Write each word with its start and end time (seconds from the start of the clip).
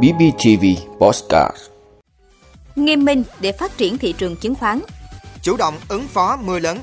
BBTV 0.00 0.64
Postcard 0.98 1.56
Nghiêm 2.76 3.04
minh 3.04 3.24
để 3.40 3.52
phát 3.52 3.76
triển 3.76 3.98
thị 3.98 4.14
trường 4.18 4.36
chứng 4.36 4.54
khoán 4.54 4.80
Chủ 5.42 5.56
động 5.56 5.74
ứng 5.88 6.08
phó 6.08 6.36
mưa 6.36 6.58
lớn 6.58 6.78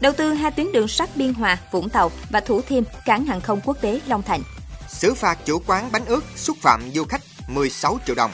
Đầu 0.00 0.12
tư 0.12 0.32
hai 0.32 0.50
tuyến 0.50 0.72
đường 0.72 0.88
sắt 0.88 1.16
Biên 1.16 1.34
Hòa, 1.34 1.58
Vũng 1.72 1.88
Tàu 1.88 2.10
và 2.30 2.40
Thủ 2.40 2.60
Thiêm, 2.62 2.84
cảng 3.06 3.26
hàng 3.26 3.40
không 3.40 3.60
quốc 3.64 3.76
tế 3.80 4.00
Long 4.06 4.22
Thành 4.22 4.42
Xử 4.88 5.14
phạt 5.14 5.38
chủ 5.44 5.62
quán 5.66 5.88
bánh 5.92 6.04
ướt 6.04 6.24
xúc 6.36 6.56
phạm 6.60 6.90
du 6.94 7.04
khách 7.04 7.22
16 7.48 7.98
triệu 8.06 8.14
đồng 8.14 8.30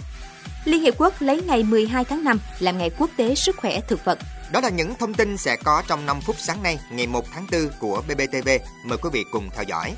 Liên 0.64 0.82
Hiệp 0.82 0.94
Quốc 0.98 1.14
lấy 1.20 1.42
ngày 1.42 1.62
12 1.62 2.04
tháng 2.04 2.24
5 2.24 2.38
làm 2.58 2.78
ngày 2.78 2.90
quốc 2.98 3.10
tế 3.16 3.34
sức 3.34 3.56
khỏe 3.56 3.80
thực 3.80 4.04
vật. 4.04 4.18
Đó 4.52 4.60
là 4.60 4.68
những 4.68 4.94
thông 4.94 5.14
tin 5.14 5.36
sẽ 5.36 5.56
có 5.56 5.82
trong 5.86 6.06
5 6.06 6.20
phút 6.20 6.36
sáng 6.38 6.62
nay, 6.62 6.78
ngày 6.90 7.06
1 7.06 7.24
tháng 7.34 7.46
4 7.52 7.60
của 7.80 8.02
BBTV. 8.08 8.48
Mời 8.84 8.98
quý 9.02 9.10
vị 9.12 9.24
cùng 9.32 9.50
theo 9.54 9.64
dõi. 9.68 9.94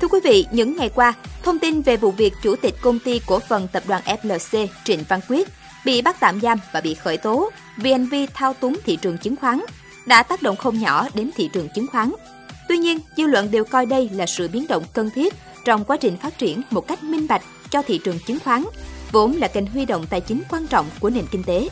Thưa 0.00 0.08
quý 0.08 0.18
vị, 0.24 0.46
những 0.52 0.76
ngày 0.76 0.90
qua, 0.94 1.14
thông 1.42 1.58
tin 1.58 1.82
về 1.82 1.96
vụ 1.96 2.10
việc 2.10 2.34
chủ 2.42 2.56
tịch 2.56 2.74
công 2.80 2.98
ty 2.98 3.20
cổ 3.26 3.38
phần 3.38 3.68
tập 3.72 3.82
đoàn 3.86 4.02
FLC 4.04 4.66
Trịnh 4.84 5.04
Văn 5.08 5.20
Quyết 5.28 5.48
bị 5.84 6.02
bắt 6.02 6.16
tạm 6.20 6.40
giam 6.40 6.58
và 6.72 6.80
bị 6.80 6.94
khởi 6.94 7.16
tố 7.16 7.50
vì 7.76 7.92
hành 7.92 8.06
vi 8.06 8.26
thao 8.26 8.54
túng 8.54 8.76
thị 8.84 8.96
trường 8.96 9.18
chứng 9.18 9.36
khoán 9.36 9.60
đã 10.06 10.22
tác 10.22 10.42
động 10.42 10.56
không 10.56 10.78
nhỏ 10.78 11.06
đến 11.14 11.30
thị 11.36 11.50
trường 11.52 11.68
chứng 11.68 11.86
khoán. 11.86 12.12
Tuy 12.68 12.78
nhiên, 12.78 12.98
dư 13.16 13.26
luận 13.26 13.50
đều 13.50 13.64
coi 13.64 13.86
đây 13.86 14.10
là 14.12 14.26
sự 14.26 14.48
biến 14.48 14.66
động 14.68 14.84
cần 14.92 15.10
thiết 15.10 15.34
trong 15.64 15.84
quá 15.84 15.96
trình 15.96 16.16
phát 16.16 16.38
triển 16.38 16.62
một 16.70 16.88
cách 16.88 17.02
minh 17.02 17.26
bạch 17.28 17.42
cho 17.70 17.82
thị 17.82 18.00
trường 18.04 18.18
chứng 18.26 18.38
khoán 18.44 18.64
vốn 19.12 19.32
là 19.32 19.48
kênh 19.48 19.66
huy 19.66 19.84
động 19.84 20.06
tài 20.10 20.20
chính 20.20 20.42
quan 20.50 20.66
trọng 20.66 20.86
của 21.00 21.10
nền 21.10 21.24
kinh 21.30 21.44
tế. 21.44 21.68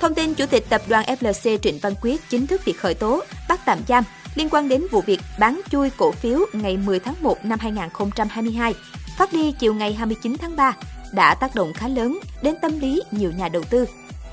Thông 0.00 0.14
tin 0.14 0.34
Chủ 0.34 0.46
tịch 0.46 0.66
Tập 0.68 0.82
đoàn 0.88 1.04
FLC 1.06 1.58
Trịnh 1.58 1.78
Văn 1.82 1.94
Quyết 2.00 2.20
chính 2.30 2.46
thức 2.46 2.60
bị 2.66 2.72
khởi 2.72 2.94
tố, 2.94 3.20
bắt 3.48 3.60
tạm 3.64 3.78
giam 3.88 4.04
liên 4.34 4.48
quan 4.50 4.68
đến 4.68 4.86
vụ 4.90 5.00
việc 5.00 5.20
bán 5.38 5.60
chui 5.70 5.90
cổ 5.90 6.12
phiếu 6.12 6.38
ngày 6.52 6.76
10 6.76 7.00
tháng 7.00 7.14
1 7.20 7.44
năm 7.44 7.58
2022, 7.58 8.74
phát 9.18 9.32
đi 9.32 9.52
chiều 9.52 9.74
ngày 9.74 9.94
29 9.94 10.36
tháng 10.38 10.56
3, 10.56 10.76
đã 11.12 11.34
tác 11.34 11.54
động 11.54 11.72
khá 11.72 11.88
lớn 11.88 12.18
đến 12.42 12.54
tâm 12.62 12.78
lý 12.78 13.02
nhiều 13.10 13.32
nhà 13.36 13.48
đầu 13.48 13.62
tư. 13.70 13.86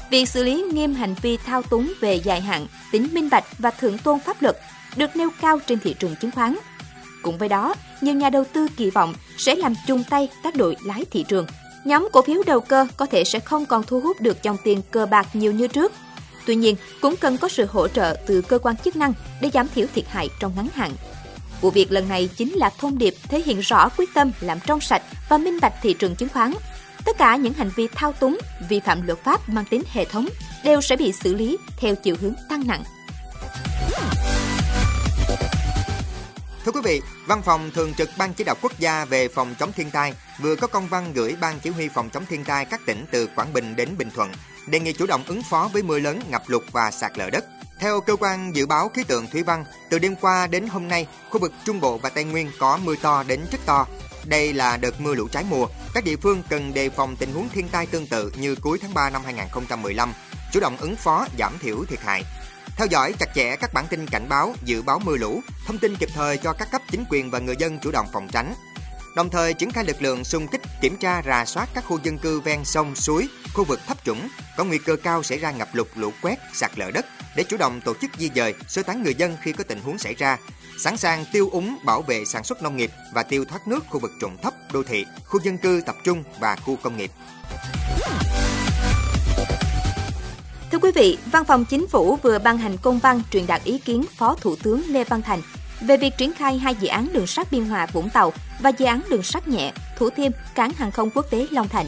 Việc 0.10 0.30
xử 0.30 0.44
lý 0.44 0.64
nghiêm 0.74 0.94
hành 0.94 1.16
vi 1.22 1.38
thao 1.38 1.62
túng 1.62 1.94
về 2.00 2.16
dài 2.16 2.42
hạn, 2.42 2.68
tính 2.92 3.08
minh 3.12 3.30
bạch 3.32 3.46
và 3.60 3.72
thượng 3.72 3.98
tôn 3.98 4.20
pháp 4.20 4.42
luật 4.42 4.58
được 4.96 5.16
nêu 5.16 5.30
cao 5.42 5.60
trên 5.68 5.80
thị 5.80 5.96
trường 6.00 6.16
chứng 6.16 6.32
khoán. 6.32 6.58
Cùng 7.22 7.38
với 7.38 7.50
đó, 7.50 7.76
nhiều 8.02 8.14
nhà 8.14 8.30
đầu 8.30 8.44
tư 8.54 8.68
kỳ 8.78 8.90
vọng 8.90 9.14
sẽ 9.38 9.56
làm 9.56 9.74
chung 9.88 10.04
tay 10.10 10.30
các 10.44 10.56
đội 10.56 10.76
lái 10.86 11.06
thị 11.12 11.26
trường– 11.28 11.46
nhóm 11.84 12.08
cổ 12.12 12.22
phiếu 12.22 12.44
đầu 12.46 12.60
cơ 12.60 12.88
có 12.98 13.06
thể 13.06 13.24
sẽ 13.24 13.40
không 13.40 13.66
còn 13.66 13.84
thu 13.84 14.00
hút 14.00 14.22
được 14.22 14.44
dòng 14.44 14.58
tiền 14.64 14.82
cờ 14.92 15.06
bạc 15.06 15.28
nhiều 15.34 15.52
như 15.52 15.68
trước. 15.68 15.92
Tuy 16.46 16.56
nhiên, 16.56 16.76
cũng 17.02 17.16
cần 17.18 17.38
có 17.38 17.48
sự 17.48 17.66
hỗ 17.66 17.88
trợ 17.88 18.16
từ 18.28 18.42
cơ 18.42 18.60
quan 18.60 18.76
chức 18.78 18.96
năng 18.96 19.14
để 19.42 19.50
giảm 19.54 19.68
thiểu 19.76 19.88
thiệt 19.96 20.08
hại 20.08 20.30
trong 20.40 20.54
ngắn 20.56 20.68
hạn. 20.74 20.92
Vụ 21.62 21.70
việc 21.70 21.92
lần 21.92 22.10
này 22.10 22.30
chính 22.38 22.54
là 22.54 22.70
thông 22.78 22.98
điệp 22.98 23.16
thể 23.30 23.42
hiện 23.46 23.60
rõ 23.60 23.90
quyết 23.98 24.10
tâm 24.14 24.32
làm 24.40 24.60
trong 24.66 24.82
sạch 24.82 25.02
và 25.30 25.38
minh 25.38 25.60
bạch 25.62 25.74
thị 25.82 25.94
trường 25.94 26.16
chứng 26.16 26.30
khoán. 26.30 26.54
Tất 27.06 27.18
cả 27.18 27.36
những 27.36 27.54
hành 27.54 27.70
vi 27.76 27.88
thao 27.96 28.14
túng, 28.14 28.38
vi 28.70 28.80
phạm 28.80 29.08
luật 29.08 29.24
pháp 29.24 29.50
mang 29.50 29.66
tính 29.70 29.84
hệ 29.92 30.06
thống 30.06 30.28
đều 30.64 30.82
sẽ 30.82 30.96
bị 30.96 31.12
xử 31.12 31.34
lý 31.34 31.58
theo 31.78 31.96
chiều 31.96 32.16
hướng 32.22 32.34
tăng 32.50 32.68
nặng. 32.68 32.84
Thưa 36.66 36.72
quý 36.72 36.82
vị, 36.84 37.02
Văn 37.28 37.42
phòng 37.42 37.72
Thường 37.72 37.94
trực 37.94 38.10
Ban 38.18 38.34
Chỉ 38.34 38.44
đạo 38.44 38.56
Quốc 38.62 38.80
gia 38.80 39.06
về 39.06 39.28
phòng 39.28 39.56
chống 39.60 39.72
thiên 39.72 39.92
tai 39.92 40.14
vừa 40.42 40.56
có 40.56 40.68
công 40.68 40.88
văn 40.88 41.14
gửi 41.14 41.36
Ban 41.42 41.60
Chỉ 41.60 41.70
huy 41.70 41.90
phòng 41.90 42.10
chống 42.10 42.26
thiên 42.30 42.44
tai 42.44 42.66
các 42.66 42.82
tỉnh 42.86 43.06
từ 43.12 43.28
Quảng 43.36 43.54
Bình 43.54 43.76
đến 43.76 43.98
Bình 43.98 44.10
Thuận, 44.16 44.32
đề 44.68 44.80
nghị 44.80 44.94
chủ 44.94 45.06
động 45.06 45.24
ứng 45.28 45.44
phó 45.44 45.70
với 45.74 45.84
mưa 45.84 46.00
lớn, 46.00 46.20
ngập 46.30 46.44
lụt 46.48 46.64
và 46.72 46.92
sạt 46.92 47.18
lở 47.18 47.30
đất. 47.30 47.46
Theo 47.80 48.02
cơ 48.02 48.16
quan 48.16 48.56
dự 48.56 48.66
báo 48.66 48.90
khí 48.90 49.04
tượng 49.04 49.28
thủy 49.28 49.44
văn, 49.44 49.66
từ 49.90 50.00
đêm 50.00 50.16
qua 50.16 50.48
đến 50.48 50.68
hôm 50.68 50.88
nay, 50.88 51.08
khu 51.30 51.40
vực 51.40 51.54
Trung 51.66 51.80
Bộ 51.80 51.98
và 51.98 52.10
Tây 52.10 52.24
Nguyên 52.24 52.52
có 52.60 52.78
mưa 52.84 52.96
to 53.02 53.24
đến 53.24 53.42
rất 53.52 53.60
to. 53.66 53.88
Đây 54.26 54.54
là 54.54 54.78
đợt 54.78 55.02
mưa 55.02 55.16
lũ 55.16 55.28
trái 55.28 55.44
mùa, 55.50 55.68
các 55.94 56.04
địa 56.04 56.16
phương 56.16 56.44
cần 56.50 56.74
đề 56.74 56.90
phòng 56.90 57.16
tình 57.16 57.34
huống 57.34 57.50
thiên 57.50 57.70
tai 57.70 57.86
tương 57.86 58.08
tự 58.08 58.32
như 58.38 58.56
cuối 58.56 58.80
tháng 58.82 58.94
3 58.94 59.10
năm 59.10 59.22
2015, 59.26 60.14
chủ 60.54 60.60
động 60.60 60.78
ứng 60.78 60.96
phó 60.96 61.28
giảm 61.40 61.60
thiểu 61.60 61.86
thiệt 61.86 62.00
hại. 62.00 62.24
Theo 62.78 62.88
dõi 62.88 63.14
chặt 63.20 63.30
chẽ 63.36 63.56
các 63.56 63.74
bản 63.74 63.88
tin 63.90 64.08
cảnh 64.08 64.30
báo, 64.30 64.56
dự 64.64 64.82
báo 64.82 65.00
mưa 65.00 65.18
lũ, 65.18 65.42
thông 65.68 65.78
tin 65.78 65.96
kịp 65.96 66.10
thời 66.14 66.38
cho 66.38 66.54
các 66.54 66.72
cấp 66.72 66.82
chính 66.92 67.04
quyền 67.10 67.32
và 67.32 67.40
người 67.40 67.56
dân 67.60 67.80
chủ 67.80 67.92
động 67.92 68.08
phòng 68.14 68.28
tránh. 68.32 68.54
Đồng 69.16 69.30
thời 69.30 69.54
triển 69.54 69.72
khai 69.72 69.84
lực 69.86 70.02
lượng 70.02 70.24
xung 70.24 70.48
kích 70.48 70.62
kiểm 70.82 70.98
tra 70.98 71.22
rà 71.26 71.46
soát 71.46 71.70
các 71.74 71.86
khu 71.86 72.00
dân 72.04 72.18
cư 72.18 72.40
ven 72.40 72.66
sông, 72.66 72.96
suối, 72.96 73.28
khu 73.54 73.64
vực 73.64 73.80
thấp 73.88 73.98
trũng 74.06 74.28
có 74.58 74.64
nguy 74.64 74.78
cơ 74.78 74.96
cao 75.04 75.24
xảy 75.24 75.38
ra 75.38 75.52
ngập 75.52 75.76
lụt, 75.76 75.88
lũ 75.96 76.12
quét, 76.22 76.40
sạt 76.54 76.72
lở 76.76 76.92
đất 76.92 77.06
để 77.36 77.44
chủ 77.44 77.58
động 77.58 77.82
tổ 77.82 77.94
chức 78.02 78.12
di 78.18 78.30
dời, 78.36 78.54
sơ 78.68 78.84
tán 78.84 79.04
người 79.04 79.16
dân 79.16 79.38
khi 79.42 79.52
có 79.52 79.64
tình 79.64 79.82
huống 79.82 79.98
xảy 79.98 80.14
ra, 80.14 80.38
sẵn 80.80 80.98
sàng 80.98 81.26
tiêu 81.32 81.50
úng 81.52 81.78
bảo 81.86 82.02
vệ 82.02 82.26
sản 82.26 82.44
xuất 82.44 82.62
nông 82.62 82.78
nghiệp 82.78 82.92
và 83.14 83.24
tiêu 83.24 83.46
thoát 83.46 83.68
nước 83.68 83.86
khu 83.90 84.00
vực 84.00 84.12
trũng 84.22 84.38
thấp, 84.42 84.54
đô 84.74 84.84
thị, 84.84 85.06
khu 85.26 85.40
dân 85.44 85.58
cư 85.58 85.82
tập 85.86 85.96
trung 86.04 86.24
và 86.40 86.56
khu 86.56 86.76
công 86.76 86.98
nghiệp. 86.98 87.12
Thưa 90.72 90.80
quý 90.80 90.92
vị, 90.96 91.18
Văn 91.32 91.46
phòng 91.46 91.66
Chính 91.66 91.88
phủ 91.88 92.16
vừa 92.16 92.40
ban 92.40 92.58
hành 92.58 92.78
công 92.78 93.00
văn 93.00 93.22
truyền 93.32 93.48
đạt 93.48 93.64
ý 93.64 93.78
kiến 93.78 94.04
Phó 94.18 94.36
Thủ 94.42 94.56
tướng 94.56 94.84
Lê 94.88 95.04
Văn 95.04 95.22
Thành 95.22 95.42
về 95.82 95.98
việc 95.98 96.18
triển 96.18 96.34
khai 96.34 96.58
hai 96.58 96.76
dự 96.76 96.88
án 96.88 97.08
đường 97.14 97.28
sắt 97.28 97.52
Biên 97.52 97.66
Hòa 97.66 97.86
Vũng 97.94 98.10
Tàu 98.10 98.34
và 98.60 98.70
dự 98.70 98.86
án 98.86 99.02
đường 99.10 99.24
sắt 99.24 99.48
nhẹ 99.48 99.72
Thủ 99.98 100.10
Thiêm 100.10 100.32
cảng 100.56 100.72
hàng 100.74 100.92
không 100.92 101.10
quốc 101.10 101.26
tế 101.30 101.48
Long 101.52 101.68
Thành. 101.68 101.86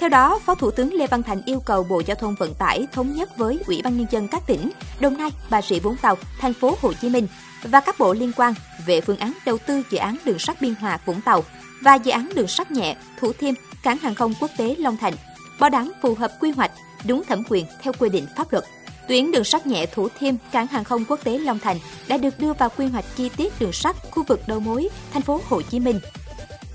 Theo 0.00 0.08
đó, 0.08 0.40
Phó 0.44 0.54
Thủ 0.54 0.70
tướng 0.70 0.94
Lê 0.94 1.06
Văn 1.06 1.22
Thành 1.22 1.42
yêu 1.46 1.60
cầu 1.60 1.84
Bộ 1.84 2.02
Giao 2.06 2.14
thông 2.14 2.34
Vận 2.34 2.54
tải 2.54 2.86
thống 2.92 3.14
nhất 3.14 3.36
với 3.36 3.58
Ủy 3.66 3.82
ban 3.82 3.96
nhân 3.96 4.06
dân 4.10 4.28
các 4.28 4.42
tỉnh 4.46 4.70
Đồng 5.00 5.18
Nai, 5.18 5.30
Bà 5.50 5.62
Rịa 5.62 5.78
Vũng 5.78 5.96
Tàu, 5.96 6.16
thành 6.38 6.54
phố 6.54 6.78
Hồ 6.82 6.92
Chí 6.92 7.08
Minh 7.08 7.28
và 7.62 7.80
các 7.80 7.98
bộ 7.98 8.14
liên 8.14 8.32
quan 8.36 8.54
về 8.86 9.00
phương 9.00 9.18
án 9.18 9.32
đầu 9.46 9.58
tư 9.58 9.82
dự 9.90 9.98
án 9.98 10.16
đường 10.24 10.38
sắt 10.38 10.60
Biên 10.60 10.74
Hòa 10.74 10.98
Vũng 11.06 11.20
Tàu 11.20 11.44
và 11.82 11.94
dự 11.94 12.10
án 12.10 12.28
đường 12.34 12.48
sắt 12.48 12.70
nhẹ 12.70 12.96
Thủ 13.20 13.32
Thiêm 13.32 13.54
cảng 13.82 13.98
hàng 13.98 14.14
không 14.14 14.34
quốc 14.40 14.50
tế 14.56 14.74
Long 14.78 14.96
Thành, 14.96 15.14
bảo 15.60 15.70
đảm 15.70 15.92
phù 16.02 16.14
hợp 16.14 16.32
quy 16.40 16.50
hoạch, 16.50 16.70
đúng 17.06 17.24
thẩm 17.24 17.42
quyền 17.48 17.66
theo 17.82 17.92
quy 17.98 18.08
định 18.08 18.26
pháp 18.36 18.52
luật. 18.52 18.64
Tuyến 19.08 19.30
đường 19.30 19.44
sắt 19.44 19.66
nhẹ 19.66 19.86
Thủ 19.86 20.08
Thiêm, 20.18 20.34
cảng 20.52 20.66
hàng 20.66 20.84
không 20.84 21.04
quốc 21.08 21.20
tế 21.24 21.38
Long 21.38 21.58
Thành 21.58 21.78
đã 22.08 22.16
được 22.16 22.38
đưa 22.38 22.52
vào 22.52 22.68
quy 22.76 22.86
hoạch 22.86 23.04
chi 23.16 23.30
tiết 23.36 23.52
đường 23.60 23.72
sắt 23.72 23.96
khu 24.10 24.22
vực 24.22 24.40
đầu 24.46 24.60
mối 24.60 24.88
thành 25.12 25.22
phố 25.22 25.40
Hồ 25.48 25.62
Chí 25.62 25.80
Minh. 25.80 26.00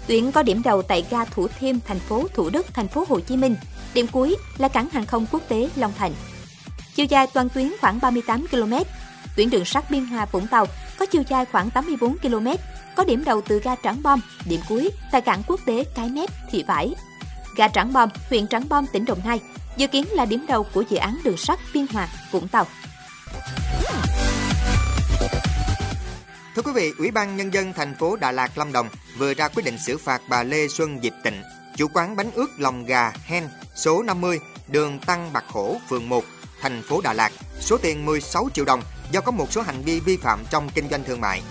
Tuyến 0.08 0.32
có 0.32 0.44
điểm 0.44 0.62
đầu 0.64 0.82
tại 0.82 1.06
ga 1.10 1.26
Thủ 1.26 1.48
Thiêm, 1.48 1.76
thành 1.80 2.00
phố 2.00 2.28
Thủ 2.34 2.50
Đức, 2.50 2.74
thành 2.74 2.88
phố 2.88 3.06
Hồ 3.10 3.20
Chí 3.20 3.38
Minh. 3.38 3.56
Điểm 3.94 4.08
cuối 4.12 4.36
là 4.58 4.68
cảng 4.68 4.90
hàng 4.90 5.06
không 5.06 5.26
quốc 5.32 5.42
tế 5.48 5.70
Long 5.76 5.94
Thành. 5.98 6.12
Chiều 6.96 7.06
dài 7.06 7.28
toàn 7.34 7.50
tuyến 7.50 7.72
khoảng 7.82 8.00
38 8.02 8.48
km. 8.48 8.74
Tuyến 9.36 9.50
đường 9.50 9.66
sắt 9.66 9.92
Biên 9.92 10.06
Hòa 10.06 10.26
Vũng 10.26 10.48
Tàu 10.48 10.66
có 11.00 11.06
chiều 11.06 11.24
dài 11.30 11.46
khoảng 11.46 11.70
84 11.70 12.18
km, 12.18 12.48
có 12.96 13.04
điểm 13.04 13.24
đầu 13.26 13.42
từ 13.48 13.60
ga 13.60 13.76
Trảng 13.84 14.04
Bom, 14.04 14.20
điểm 14.50 14.60
cuối 14.70 14.90
tại 15.12 15.22
cảng 15.22 15.42
quốc 15.48 15.60
tế 15.66 15.84
Cái 15.96 16.10
Mép, 16.10 16.30
Thị 16.52 16.64
Vải. 16.68 16.94
Ga 17.56 17.68
Trảng 17.68 17.94
Bom, 17.94 18.10
huyện 18.30 18.48
Trảng 18.48 18.70
Bom, 18.70 18.86
tỉnh 18.94 19.06
Đồng 19.06 19.20
Nai 19.26 19.40
dự 19.78 19.88
kiến 19.88 20.06
là 20.12 20.26
điểm 20.26 20.46
đầu 20.48 20.66
của 20.74 20.84
dự 20.90 20.98
án 20.98 21.18
đường 21.24 21.38
sắt 21.38 21.60
Biên 21.74 21.86
Hòa, 21.94 22.08
Vũng 22.32 22.48
Tàu. 22.48 22.68
Thưa 26.56 26.62
quý 26.62 26.72
vị, 26.76 26.92
Ủy 26.98 27.12
ban 27.12 27.38
Nhân 27.38 27.54
dân 27.54 27.74
thành 27.74 27.96
phố 28.00 28.16
Đà 28.16 28.32
Lạt, 28.32 28.58
Lâm 28.58 28.72
Đồng 28.72 28.90
vừa 29.18 29.34
ra 29.34 29.48
quyết 29.48 29.64
định 29.66 29.78
xử 29.86 29.98
phạt 29.98 30.22
bà 30.30 30.44
Lê 30.44 30.68
Xuân 30.68 31.00
Diệp 31.04 31.14
Tịnh, 31.24 31.44
chủ 31.78 31.88
quán 31.94 32.16
bánh 32.16 32.32
ướt 32.32 32.50
lòng 32.58 32.86
gà 32.86 33.14
Hen 33.26 33.50
số 33.76 34.04
50, 34.04 34.40
đường 34.68 35.00
Tăng 35.00 35.34
Bạc 35.34 35.44
Hổ, 35.48 35.78
phường 35.90 36.10
1, 36.10 36.24
thành 36.62 36.82
phố 36.82 37.02
Đà 37.02 37.14
Lạt, 37.14 37.32
số 37.60 37.78
tiền 37.78 38.06
16 38.06 38.50
triệu 38.54 38.66
đồng 38.66 38.82
do 39.12 39.22
có 39.22 39.32
một 39.32 39.52
số 39.52 39.62
hành 39.62 39.82
vi 39.82 40.00
vi 40.00 40.18
phạm 40.18 40.40
trong 40.50 40.70
kinh 40.76 40.90
doanh 40.90 41.04
thương 41.04 41.22
mại. 41.22 41.42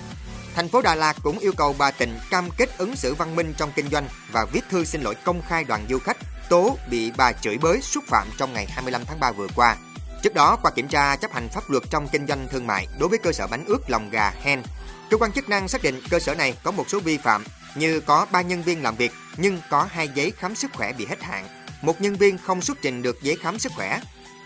Thành 0.61 0.69
phố 0.69 0.83
Đà 0.83 0.95
Lạt 0.95 1.17
cũng 1.23 1.39
yêu 1.39 1.53
cầu 1.57 1.75
bà 1.79 1.91
Tịnh 1.91 2.19
cam 2.31 2.49
kết 2.57 2.79
ứng 2.79 2.97
xử 2.97 3.15
văn 3.15 3.37
minh 3.37 3.55
trong 3.57 3.73
kinh 3.77 3.89
doanh 3.89 4.09
và 4.33 4.47
viết 4.53 4.61
thư 4.71 4.85
xin 4.85 5.03
lỗi 5.03 5.15
công 5.25 5.43
khai 5.43 5.65
đoàn 5.65 5.87
du 5.91 5.99
khách 5.99 6.17
tố 6.49 6.77
bị 6.91 7.13
bà 7.17 7.33
chửi 7.33 7.59
bới 7.59 7.81
xúc 7.81 8.05
phạm 8.07 8.29
trong 8.37 8.53
ngày 8.53 8.67
25 8.67 9.05
tháng 9.05 9.21
3 9.21 9.33
vừa 9.33 9.47
qua. 9.57 9.77
Trước 10.23 10.35
đó, 10.35 10.59
qua 10.63 10.71
kiểm 10.71 10.89
tra 10.89 11.17
chấp 11.17 11.33
hành 11.33 11.49
pháp 11.49 11.71
luật 11.71 11.83
trong 11.91 12.09
kinh 12.09 12.27
doanh 12.27 12.49
thương 12.51 12.67
mại 12.67 12.87
đối 12.99 13.09
với 13.09 13.19
cơ 13.19 13.33
sở 13.33 13.47
bánh 13.47 13.65
ướt 13.67 13.91
lòng 13.91 14.11
gà 14.11 14.33
Hen, 14.43 14.63
cơ 15.11 15.17
quan 15.17 15.33
chức 15.33 15.49
năng 15.49 15.69
xác 15.69 15.83
định 15.83 16.01
cơ 16.11 16.19
sở 16.19 16.35
này 16.35 16.55
có 16.63 16.71
một 16.71 16.89
số 16.89 17.01
vi 17.01 17.19
phạm 17.19 17.45
như 17.75 18.01
có 18.01 18.27
3 18.33 18.41
nhân 18.41 18.63
viên 18.63 18.83
làm 18.83 18.97
việc 18.97 19.13
nhưng 19.37 19.61
có 19.71 19.89
hai 19.91 20.09
giấy 20.15 20.31
khám 20.31 20.55
sức 20.55 20.71
khỏe 20.75 20.93
bị 20.93 21.07
hết 21.07 21.23
hạn, 21.23 21.47
một 21.83 22.01
nhân 22.01 22.15
viên 22.15 22.39
không 22.39 22.61
xuất 22.61 22.79
trình 22.83 23.03
được 23.03 23.23
giấy 23.23 23.37
khám 23.43 23.59
sức 23.59 23.73
khỏe. 23.77 24.01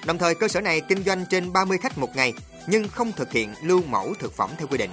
Đồng 0.04 0.18
thời 0.18 0.34
cơ 0.34 0.48
sở 0.48 0.60
này 0.60 0.80
kinh 0.80 1.04
doanh 1.04 1.26
trên 1.30 1.52
30 1.52 1.78
khách 1.78 1.98
một 1.98 2.16
ngày 2.16 2.34
nhưng 2.66 2.88
không 2.88 3.12
thực 3.12 3.32
hiện 3.32 3.54
lưu 3.62 3.82
mẫu 3.88 4.14
thực 4.20 4.36
phẩm 4.36 4.50
theo 4.58 4.66
quy 4.66 4.78
định. 4.78 4.90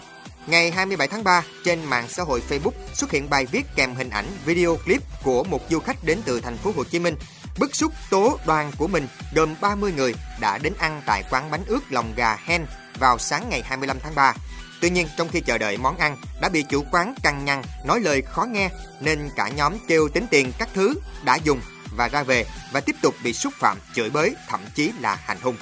Ngày 0.48 0.72
27 0.72 1.08
tháng 1.08 1.24
3, 1.24 1.44
trên 1.66 1.86
mạng 1.86 2.06
xã 2.10 2.24
hội 2.24 2.42
Facebook 2.50 2.72
xuất 2.94 3.12
hiện 3.12 3.30
bài 3.30 3.46
viết 3.46 3.66
kèm 3.76 3.96
hình 3.96 4.10
ảnh 4.10 4.26
video 4.46 4.78
clip 4.86 5.02
của 5.24 5.44
một 5.44 5.62
du 5.70 5.80
khách 5.80 6.04
đến 6.04 6.22
từ 6.26 6.42
thành 6.42 6.58
phố 6.58 6.74
Hồ 6.76 6.84
Chí 6.84 7.00
Minh 7.00 7.16
bức 7.60 7.76
xúc 7.76 7.94
tố 8.10 8.40
đoàn 8.46 8.72
của 8.78 8.88
mình 8.88 9.08
gồm 9.36 9.56
30 9.62 9.94
người 9.98 10.14
đã 10.40 10.58
đến 10.58 10.74
ăn 10.80 11.02
tại 11.06 11.24
quán 11.32 11.52
bánh 11.52 11.64
ướt 11.68 11.92
lòng 11.92 12.14
gà 12.16 12.38
Hen 12.46 12.66
vào 13.00 13.18
sáng 13.18 13.50
ngày 13.50 13.62
25 13.66 13.98
tháng 14.04 14.16
3. 14.16 14.34
Tuy 14.82 14.90
nhiên, 14.90 15.08
trong 15.18 15.30
khi 15.30 15.42
chờ 15.42 15.58
đợi 15.58 15.78
món 15.78 15.98
ăn, 15.98 16.18
đã 16.42 16.50
bị 16.50 16.64
chủ 16.70 16.84
quán 16.92 17.14
căng 17.24 17.46
nhăn, 17.46 17.62
nói 17.86 18.00
lời 18.00 18.22
khó 18.22 18.44
nghe 18.44 18.70
nên 19.00 19.30
cả 19.36 19.50
nhóm 19.50 19.74
kêu 19.88 20.10
tính 20.10 20.26
tiền 20.32 20.52
các 20.58 20.70
thứ 20.74 20.94
đã 21.24 21.36
dùng 21.36 21.62
và 21.98 22.08
ra 22.08 22.24
về 22.24 22.46
và 22.72 22.80
tiếp 22.82 22.96
tục 23.02 23.16
bị 23.24 23.34
xúc 23.34 23.54
phạm, 23.60 23.78
chửi 23.96 24.10
bới, 24.10 24.36
thậm 24.48 24.60
chí 24.76 24.92
là 25.00 25.16
hành 25.26 25.38
hung. 25.42 25.56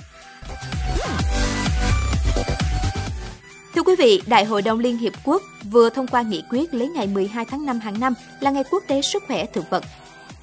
Quý 3.89 3.95
vị, 3.95 4.21
Đại 4.27 4.45
hội 4.45 4.61
đồng 4.61 4.79
Liên 4.79 4.97
Hiệp 4.97 5.13
Quốc 5.23 5.41
vừa 5.71 5.89
thông 5.89 6.07
qua 6.07 6.21
nghị 6.21 6.43
quyết 6.49 6.73
lấy 6.73 6.89
ngày 6.89 7.07
12 7.07 7.45
tháng 7.45 7.65
5 7.65 7.79
hàng 7.79 7.99
năm 7.99 8.13
là 8.39 8.51
ngày 8.51 8.63
quốc 8.71 8.83
tế 8.87 9.01
sức 9.01 9.23
khỏe 9.27 9.45
thực 9.45 9.69
vật. 9.69 9.83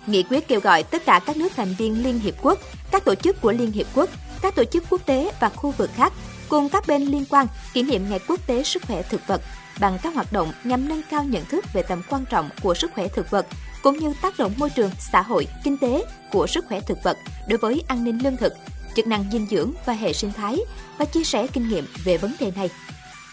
Nghị 0.06 0.22
quyết 0.22 0.48
kêu 0.48 0.60
gọi 0.60 0.82
tất 0.82 1.04
cả 1.04 1.20
các 1.26 1.37
nước 1.37 1.52
thành 1.56 1.75
viên 1.78 2.04
Liên 2.04 2.19
Hiệp 2.19 2.34
Quốc, 2.43 2.58
các 2.90 3.04
tổ 3.04 3.14
chức 3.14 3.40
của 3.40 3.52
Liên 3.52 3.72
Hiệp 3.72 3.87
Quốc, 3.94 4.10
các 4.43 4.54
tổ 4.54 4.64
chức 4.64 4.84
quốc 4.90 5.06
tế 5.06 5.32
và 5.40 5.48
khu 5.48 5.70
vực 5.70 5.90
khác 5.94 6.12
cùng 6.48 6.69
các 6.69 6.87
bên 6.87 7.02
liên 7.02 7.25
quan 7.31 7.46
kỷ 7.72 7.82
niệm 7.82 8.10
Ngày 8.10 8.20
Quốc 8.28 8.46
tế 8.46 8.62
Sức 8.62 8.82
khỏe 8.87 9.02
thực 9.02 9.26
vật 9.26 9.40
bằng 9.81 9.99
các 10.02 10.14
hoạt 10.14 10.32
động 10.32 10.52
nhằm 10.64 10.88
nâng 10.88 11.02
cao 11.10 11.25
nhận 11.25 11.44
thức 11.44 11.64
về 11.72 11.82
tầm 11.82 12.02
quan 12.10 12.25
trọng 12.31 12.50
của 12.62 12.75
sức 12.75 12.90
khỏe 12.94 13.08
thực 13.08 13.31
vật 13.31 13.46
cũng 13.82 13.99
như 13.99 14.12
tác 14.22 14.38
động 14.38 14.52
môi 14.56 14.70
trường, 14.70 14.90
xã 14.99 15.22
hội, 15.22 15.46
kinh 15.64 15.78
tế 15.78 16.04
của 16.32 16.46
sức 16.46 16.64
khỏe 16.69 16.81
thực 16.81 17.02
vật 17.02 17.19
đối 17.49 17.58
với 17.58 17.82
an 17.88 18.04
ninh 18.04 18.19
lương 18.25 18.37
thực, 18.37 18.52
chức 18.96 19.06
năng 19.06 19.25
dinh 19.32 19.46
dưỡng 19.50 19.72
và 19.87 19.92
hệ 19.92 20.12
sinh 20.12 20.32
thái 20.32 20.58
và 20.99 21.04
chia 21.04 21.25
sẻ 21.25 21.46
kinh 21.52 21.69
nghiệm 21.69 21.87
về 22.04 22.19
vấn 22.19 22.32
đề 22.40 22.52
này. 22.56 22.70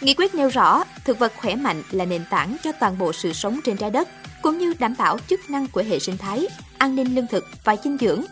Nghị 0.02 0.14
quyết 0.14 0.36
nêu 0.36 0.50
rõ, 0.50 0.84
thực 1.06 1.20
vật 1.20 1.34
khỏe 1.38 1.56
mạnh 1.56 1.84
là 1.92 2.06
nền 2.06 2.24
tảng 2.30 2.56
cho 2.64 2.72
toàn 2.72 2.98
bộ 2.98 3.14
sự 3.14 3.34
sống 3.34 3.60
trên 3.64 3.78
trái 3.78 3.90
đất, 3.90 4.10
cũng 4.42 4.58
như 4.58 4.74
đảm 4.80 4.96
bảo 4.98 5.18
chức 5.28 5.50
năng 5.50 5.68
của 5.68 5.84
hệ 5.90 6.00
sinh 6.00 6.18
thái, 6.18 6.48
an 6.78 6.96
ninh 6.96 7.16
lương 7.16 7.28
thực 7.28 7.46
và 7.64 7.76
dinh 7.84 7.98
dưỡng. 7.98 8.24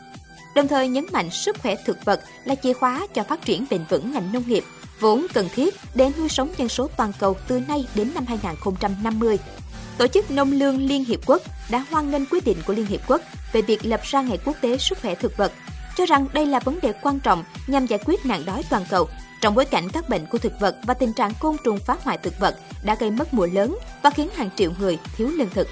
Đồng 0.56 0.68
thời 0.68 0.88
nhấn 0.88 1.06
mạnh 1.12 1.30
sức 1.30 1.58
khỏe 1.62 1.75
thực 1.86 2.06
vật 2.06 2.22
là 2.46 2.56
chìa 2.56 2.74
khóa 2.74 3.08
cho 3.13 3.24
phát 3.24 3.46
triển 3.46 3.66
bền 3.69 3.81
vững 3.90 4.12
ngành 4.12 4.31
nông 4.34 4.44
nghiệp, 4.48 4.63
vốn 5.00 5.25
cần 5.34 5.50
thiết 5.56 5.75
để 5.96 6.12
nuôi 6.18 6.30
sống 6.30 6.50
dân 6.58 6.69
số 6.69 6.90
toàn 6.98 7.12
cầu 7.19 7.38
từ 7.48 7.60
nay 7.60 7.88
đến 7.96 8.12
năm 8.16 8.25
2050. 8.25 9.38
Tổ 9.98 10.08
chức 10.08 10.31
Nông 10.31 10.52
lương 10.52 10.78
Liên 10.78 11.06
Hiệp 11.06 11.19
Quốc 11.25 11.42
đã 11.69 11.86
hoan 11.90 12.12
nghênh 12.12 12.25
quyết 12.25 12.46
định 12.46 12.58
của 12.68 12.74
Liên 12.74 12.86
Hiệp 12.86 13.02
Quốc 13.08 13.22
về 13.54 13.62
việc 13.62 13.86
lập 13.86 14.02
ra 14.04 14.22
Ngày 14.22 14.40
Quốc 14.46 14.56
tế 14.62 14.78
Sức 14.78 14.98
khỏe 15.02 15.16
thực 15.16 15.38
vật, 15.38 15.52
cho 15.98 16.06
rằng 16.06 16.28
đây 16.34 16.46
là 16.46 16.60
vấn 16.60 16.80
đề 16.81 16.94
quan 17.02 17.19
trọng 17.19 17.44
nhằm 17.68 17.86
giải 17.86 18.00
quyết 18.06 18.25
nạn 18.25 18.46
đói 18.46 18.63
toàn 18.69 18.86
cầu 18.90 19.10
trong 19.42 19.56
bối 19.56 19.66
cảnh 19.66 19.90
các 19.94 20.10
bệnh 20.10 20.26
của 20.26 20.38
thực 20.38 20.60
vật 20.60 20.76
và 20.84 20.94
tình 20.94 21.14
trạng 21.14 21.32
côn 21.40 21.56
trùng 21.64 21.80
phá 21.80 21.98
hoại 22.04 22.18
thực 22.18 22.40
vật 22.40 22.56
đã 22.84 22.96
gây 22.96 23.12
mất 23.12 23.34
mùa 23.34 23.48
lớn 23.54 23.78
và 24.04 24.10
khiến 24.10 24.30
hàng 24.36 24.50
triệu 24.56 24.72
người 24.80 25.00
thiếu 25.18 25.28
lương 25.28 25.50
thực. 25.50 25.68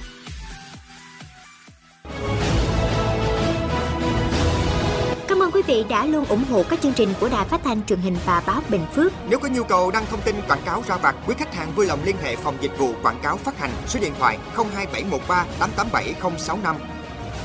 Cảm 5.27 5.43
ơn 5.43 5.51
quý 5.51 5.61
vị 5.67 5.85
đã 5.89 6.05
luôn 6.05 6.25
ủng 6.25 6.43
hộ 6.49 6.63
các 6.69 6.81
chương 6.81 6.93
trình 6.93 7.09
của 7.19 7.29
Đài 7.29 7.45
Phát 7.45 7.61
thanh 7.63 7.85
truyền 7.85 7.99
hình 7.99 8.17
và 8.25 8.43
báo 8.47 8.61
Bình 8.69 8.85
Phước. 8.95 9.13
Nếu 9.29 9.39
có 9.39 9.47
nhu 9.47 9.63
cầu 9.63 9.91
đăng 9.91 10.05
thông 10.05 10.21
tin 10.21 10.35
quảng 10.47 10.61
cáo 10.65 10.83
ra 10.87 10.97
vặt, 10.97 11.15
quý 11.27 11.35
khách 11.37 11.55
hàng 11.55 11.71
vui 11.75 11.85
lòng 11.85 11.99
liên 12.05 12.15
hệ 12.23 12.35
phòng 12.35 12.57
dịch 12.61 12.77
vụ 12.77 12.93
quảng 13.03 13.19
cáo 13.23 13.37
phát 13.37 13.59
hành 13.59 13.71
số 13.87 13.99
điện 13.99 14.13
thoại 14.19 14.37
02713 14.55 15.45
887065. 15.59 16.75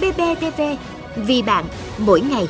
BBTV, 0.00 0.62
vì 1.16 1.42
bạn, 1.42 1.64
mỗi 1.98 2.20
ngày. 2.20 2.48